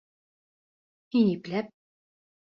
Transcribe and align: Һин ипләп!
Һин 1.15 1.29
ипләп! 1.33 1.69